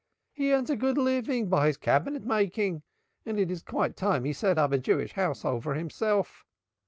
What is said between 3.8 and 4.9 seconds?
time he set up a